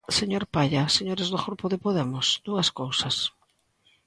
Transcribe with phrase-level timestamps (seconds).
[0.19, 3.15] Señor Palla, señores do Grupo de Podemos, dúas cousas.